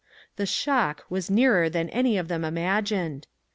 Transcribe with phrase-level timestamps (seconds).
[0.35, 3.27] The" shock" was nearer than any of them imagined.